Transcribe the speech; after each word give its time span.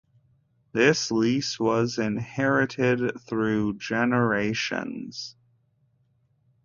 This 0.71 1.11
lease 1.11 1.59
was 1.59 1.99
inherited 1.99 3.19
through 3.21 3.77
generations. 3.77 5.35